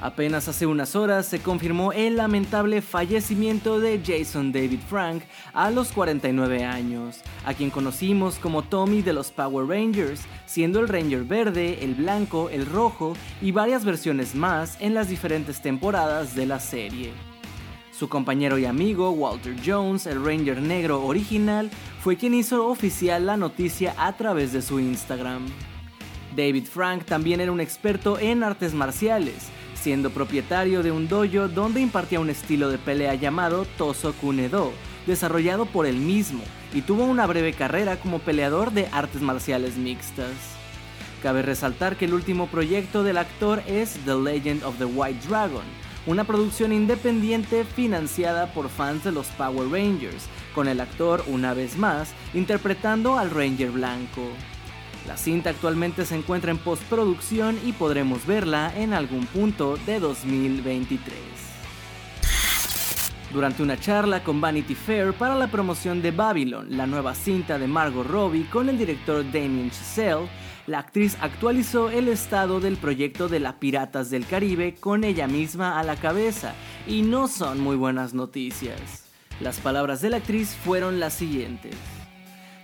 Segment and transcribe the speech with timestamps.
[0.00, 5.92] Apenas hace unas horas se confirmó el lamentable fallecimiento de Jason David Frank a los
[5.92, 11.78] 49 años, a quien conocimos como Tommy de los Power Rangers, siendo el Ranger verde,
[11.82, 17.12] el blanco, el rojo y varias versiones más en las diferentes temporadas de la serie.
[17.96, 23.36] Su compañero y amigo Walter Jones, el Ranger negro original, fue quien hizo oficial la
[23.36, 25.46] noticia a través de su Instagram.
[26.34, 29.48] David Frank también era un experto en artes marciales,
[29.84, 34.72] siendo propietario de un dojo donde impartía un estilo de pelea llamado Toso Kunedo,
[35.06, 40.32] desarrollado por él mismo, y tuvo una breve carrera como peleador de artes marciales mixtas.
[41.22, 45.64] Cabe resaltar que el último proyecto del actor es The Legend of the White Dragon,
[46.06, 51.76] una producción independiente financiada por fans de los Power Rangers, con el actor una vez
[51.76, 54.30] más interpretando al Ranger Blanco.
[55.06, 61.34] La cinta actualmente se encuentra en postproducción y podremos verla en algún punto de 2023.
[63.34, 67.66] Durante una charla con Vanity Fair para la promoción de Babylon, la nueva cinta de
[67.66, 70.28] Margot Robbie con el director Damien Chazelle,
[70.66, 75.78] la actriz actualizó el estado del proyecto de la Piratas del Caribe con ella misma
[75.78, 76.54] a la cabeza,
[76.86, 79.04] y no son muy buenas noticias.
[79.40, 81.74] Las palabras de la actriz fueron las siguientes.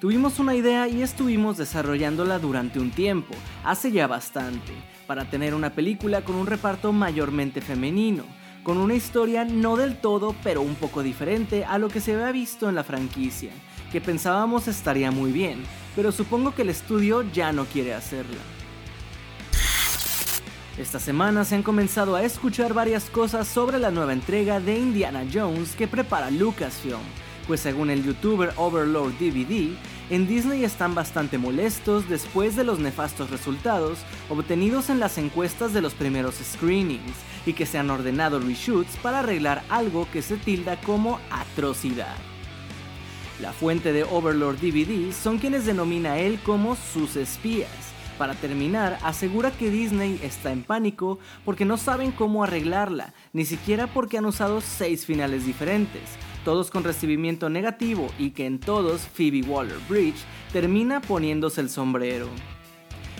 [0.00, 4.74] Tuvimos una idea y estuvimos desarrollándola durante un tiempo, hace ya bastante,
[5.06, 8.24] para tener una película con un reparto mayormente femenino,
[8.62, 12.30] con una historia no del todo pero un poco diferente a lo que se había
[12.30, 13.52] visto en la franquicia,
[13.90, 15.62] que pensábamos estaría muy bien,
[15.94, 18.42] pero supongo que el estudio ya no quiere hacerla.
[20.76, 25.24] Esta semana se han comenzado a escuchar varias cosas sobre la nueva entrega de Indiana
[25.32, 27.00] Jones que prepara Lucasfilm
[27.46, 29.76] pues según el youtuber Overlord DVD,
[30.10, 33.98] en Disney están bastante molestos después de los nefastos resultados
[34.28, 39.20] obtenidos en las encuestas de los primeros screenings y que se han ordenado reshoots para
[39.20, 42.16] arreglar algo que se tilda como atrocidad.
[43.40, 47.70] La fuente de Overlord DVD son quienes denomina a él como sus espías.
[48.16, 53.88] Para terminar, asegura que Disney está en pánico porque no saben cómo arreglarla, ni siquiera
[53.88, 56.00] porque han usado seis finales diferentes,
[56.46, 62.28] todos con recibimiento negativo y que en todos Phoebe Waller-Bridge termina poniéndose el sombrero.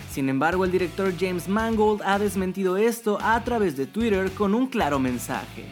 [0.09, 4.67] Sin embargo, el director James Mangold ha desmentido esto a través de Twitter con un
[4.67, 5.65] claro mensaje.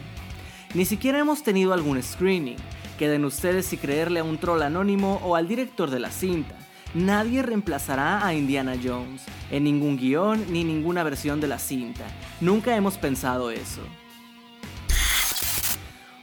[0.74, 2.58] Ni siquiera hemos tenido algún screening.
[2.98, 6.58] Queden ustedes si creerle a un troll anónimo o al director de la cinta.
[6.92, 12.04] Nadie reemplazará a Indiana Jones, en ningún guion ni ninguna versión de la cinta.
[12.42, 13.80] Nunca hemos pensado eso.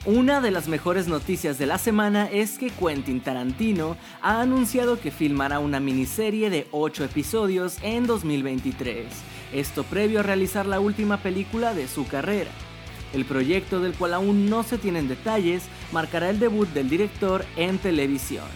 [0.06, 5.12] Una de las mejores noticias de la semana es que Quentin Tarantino ha anunciado que
[5.12, 9.06] filmará una miniserie de 8 episodios en 2023,
[9.54, 12.52] esto previo a realizar la última película de su carrera.
[13.14, 17.78] El proyecto del cual aún no se tienen detalles marcará el debut del director en
[17.78, 18.48] televisión.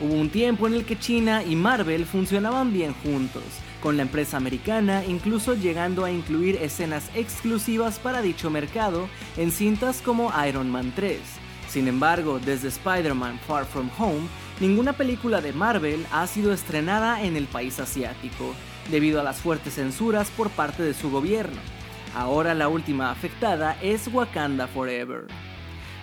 [0.00, 3.42] Hubo un tiempo en el que China y Marvel funcionaban bien juntos,
[3.80, 10.02] con la empresa americana incluso llegando a incluir escenas exclusivas para dicho mercado en cintas
[10.02, 11.18] como Iron Man 3.
[11.68, 17.36] Sin embargo, desde Spider-Man Far From Home, ninguna película de Marvel ha sido estrenada en
[17.36, 18.54] el país asiático,
[18.90, 21.60] debido a las fuertes censuras por parte de su gobierno.
[22.14, 25.26] Ahora la última afectada es Wakanda Forever.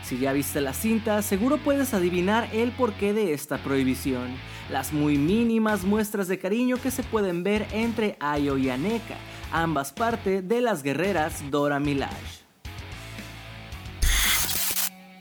[0.04, 4.38] Si ya viste la cinta, seguro puedes adivinar el porqué de esta prohibición
[4.70, 9.16] las muy mínimas muestras de cariño que se pueden ver entre Ayo y Aneka,
[9.52, 12.48] ambas parte de las guerreras Dora Milaje.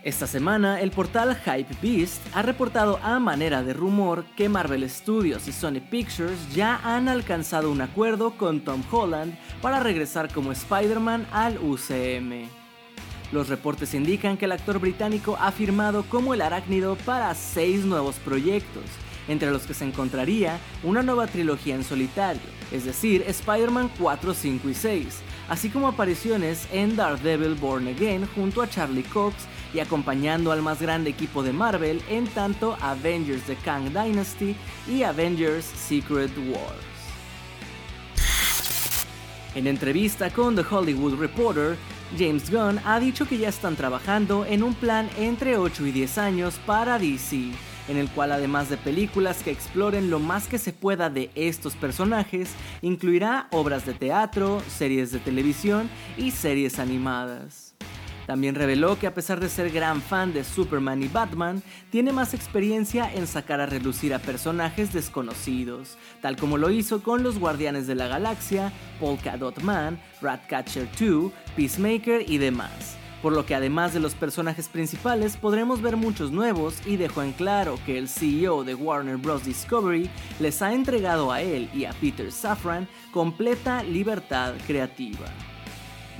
[0.06, 5.49] Esta semana, el portal Hype Beast ha reportado a manera de rumor que Marvel Studios
[5.49, 11.26] y Sony Pictures ya han alcanzado un acuerdo con Tom Holland para regresar como Spider-Man
[11.32, 12.49] al UCM.
[13.32, 18.14] Los reportes indican que el actor británico ha firmado como el arácnido para seis nuevos
[18.16, 18.84] proyectos,
[19.28, 22.43] entre los que se encontraría una nueva trilogía en solitario,
[22.73, 25.06] es decir, Spider-Man 4, 5 y 6,
[25.49, 29.34] así como apariciones en Daredevil Born Again junto a Charlie Cox
[29.75, 34.56] y acompañando al más grande equipo de Marvel en tanto Avengers The Kang Dynasty
[34.88, 36.87] y Avengers Secret Wars.
[39.55, 41.76] En entrevista con The Hollywood Reporter,
[42.17, 46.19] James Gunn ha dicho que ya están trabajando en un plan entre 8 y 10
[46.19, 47.52] años para DC,
[47.88, 51.76] en el cual además de películas que exploren lo más que se pueda de estos
[51.76, 52.50] personajes,
[52.82, 57.66] incluirá obras de teatro, series de televisión y series animadas.
[58.26, 62.34] También reveló que a pesar de ser gran fan de Superman y Batman, tiene más
[62.34, 67.86] experiencia en sacar a relucir a personajes desconocidos, tal como lo hizo con los Guardianes
[67.86, 72.96] de la Galaxia, Polka Dot Man, Ratcatcher 2, Peacemaker y demás.
[73.26, 77.32] Por lo que además de los personajes principales podremos ver muchos nuevos y dejó en
[77.32, 79.44] claro que el CEO de Warner Bros.
[79.44, 80.08] Discovery
[80.38, 85.26] les ha entregado a él y a Peter Safran completa libertad creativa.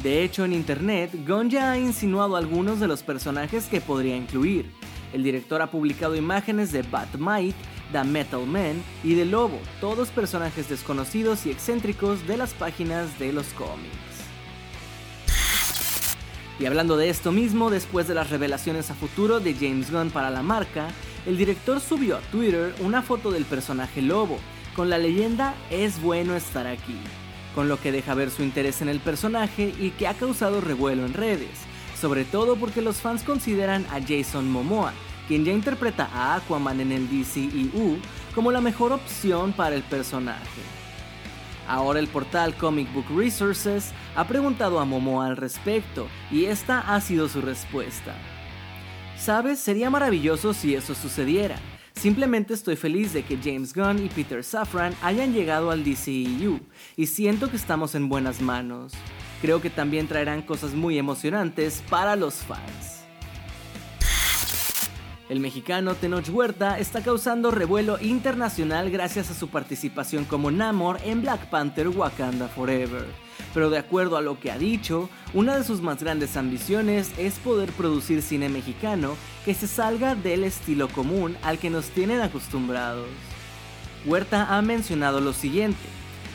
[0.03, 4.69] De hecho, en internet, Gunn ya ha insinuado algunos de los personajes que podría incluir.
[5.13, 7.55] El director ha publicado imágenes de Batmite,
[7.93, 13.33] The Metal Man y de Lobo, todos personajes desconocidos y excéntricos de las páginas de
[13.33, 14.16] los cómics.
[16.59, 20.31] Y hablando de esto mismo, después de las revelaciones a futuro de James Gunn para
[20.31, 20.89] la marca,
[21.27, 24.39] el director subió a Twitter una foto del personaje Lobo,
[24.75, 26.99] con la leyenda Es bueno estar aquí
[27.57, 31.07] con lo que deja ver su interés en el personaje y que ha causado revuelo
[31.07, 31.49] en redes,
[31.99, 34.93] sobre todo porque los fans consideran a Jason Momoa,
[35.27, 37.97] quien ya interpreta a Aquaman en el DCEU,
[38.35, 40.61] como la mejor opción para el personaje.
[41.69, 47.01] Ahora el portal Comic Book Resources ha preguntado a Momoa al respecto y esta ha
[47.01, 48.15] sido su respuesta.
[49.19, 51.57] Sabes, sería maravilloso si eso sucediera,
[51.97, 56.61] Simplemente estoy feliz de que James Gunn y Peter Safran hayan llegado al DCEU
[56.95, 58.93] y siento que estamos en buenas manos.
[59.41, 63.06] Creo que también traerán cosas muy emocionantes para los fans.
[65.29, 71.23] El mexicano Tenoch Huerta está causando revuelo internacional gracias a su participación como Namor en
[71.23, 73.27] Black Panther Wakanda Forever
[73.57, 77.35] pero de acuerdo a lo que ha dicho, una de sus más grandes ambiciones es
[77.39, 83.09] poder producir cine mexicano que se salga del estilo común al que nos tienen acostumbrados.
[84.05, 85.79] Huerta ha mencionado lo siguiente.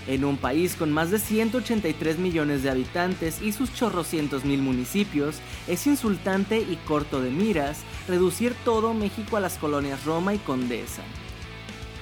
[0.07, 5.35] En un país con más de 183 millones de habitantes y sus chorrocientos mil municipios,
[5.67, 11.03] es insultante y corto de miras reducir todo México a las colonias Roma y Condesa.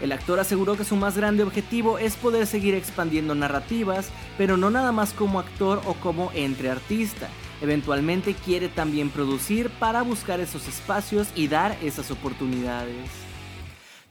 [0.02, 4.70] El actor aseguró que su más grande objetivo es poder seguir expandiendo narrativas, pero no
[4.70, 7.28] nada más como actor o como entre artista.
[7.62, 13.29] Eventualmente quiere también producir para buscar esos espacios y dar esas oportunidades.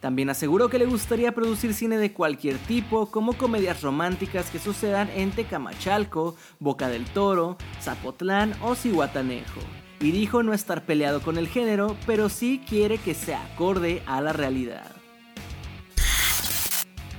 [0.01, 5.11] También aseguró que le gustaría producir cine de cualquier tipo, como comedias románticas que sucedan
[5.15, 9.61] en Tecamachalco, Boca del Toro, Zapotlán o Cihuatanejo.
[10.01, 14.21] Y dijo no estar peleado con el género, pero sí quiere que sea acorde a
[14.21, 14.87] la realidad.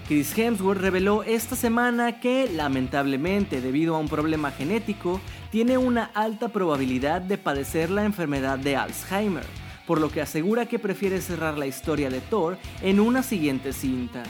[0.07, 5.21] Chris Hemsworth reveló esta semana que, lamentablemente debido a un problema genético,
[5.51, 9.45] tiene una alta probabilidad de padecer la enfermedad de Alzheimer,
[9.89, 14.21] por lo que asegura que prefiere cerrar la historia de Thor en una siguiente cinta.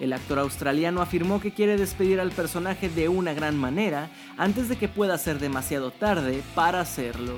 [0.00, 4.74] El actor australiano afirmó que quiere despedir al personaje de una gran manera antes de
[4.74, 7.34] que pueda ser demasiado tarde para hacerlo.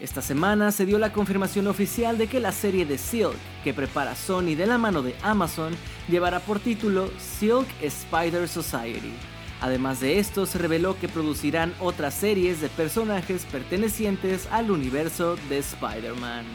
[0.00, 4.16] Esta semana se dio la confirmación oficial de que la serie de Silk, que prepara
[4.16, 5.76] Sony de la mano de Amazon,
[6.08, 9.12] llevará por título Silk Spider Society.
[9.60, 15.58] Además de esto, se reveló que producirán otras series de personajes pertenecientes al universo de
[15.58, 16.46] Spider-Man.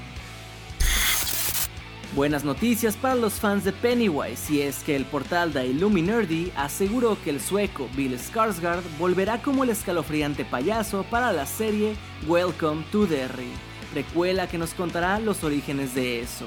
[2.15, 7.17] Buenas noticias para los fans de Pennywise y es que el portal de Illuminerdy aseguró
[7.21, 11.95] que el sueco Bill Skarsgård volverá como el escalofriante payaso para la serie
[12.25, 13.49] Welcome to Derry,
[13.91, 16.45] precuela que nos contará los orígenes de eso.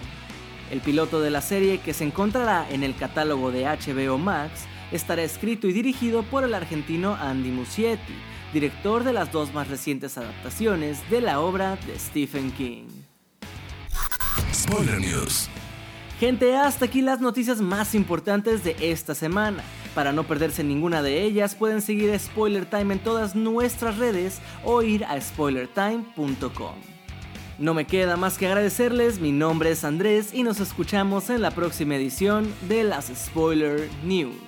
[0.70, 5.22] El piloto de la serie que se encontrará en el catálogo de HBO Max estará
[5.22, 8.14] escrito y dirigido por el argentino Andy Muschietti,
[8.52, 12.86] director de las dos más recientes adaptaciones de la obra de Stephen King.
[14.52, 15.48] Spoiler News.
[16.18, 19.62] Gente, hasta aquí las noticias más importantes de esta semana.
[19.94, 24.82] Para no perderse ninguna de ellas, pueden seguir Spoiler Time en todas nuestras redes o
[24.82, 26.74] ir a spoilertime.com.
[27.58, 31.50] No me queda más que agradecerles, mi nombre es Andrés y nos escuchamos en la
[31.50, 34.47] próxima edición de las Spoiler News.